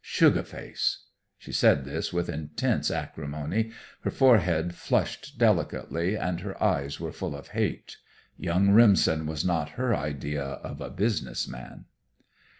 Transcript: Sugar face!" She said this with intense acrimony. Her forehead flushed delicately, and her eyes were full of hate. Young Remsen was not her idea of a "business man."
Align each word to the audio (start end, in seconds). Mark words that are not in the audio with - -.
Sugar 0.03 0.41
face!" 0.41 1.03
She 1.37 1.51
said 1.51 1.85
this 1.85 2.11
with 2.11 2.27
intense 2.27 2.89
acrimony. 2.89 3.69
Her 3.99 4.09
forehead 4.09 4.73
flushed 4.73 5.37
delicately, 5.37 6.15
and 6.15 6.39
her 6.39 6.59
eyes 6.59 6.99
were 6.99 7.11
full 7.11 7.35
of 7.35 7.49
hate. 7.49 7.97
Young 8.35 8.71
Remsen 8.71 9.27
was 9.27 9.45
not 9.45 9.69
her 9.77 9.93
idea 9.95 10.43
of 10.43 10.81
a 10.81 10.89
"business 10.89 11.47
man." 11.47 11.85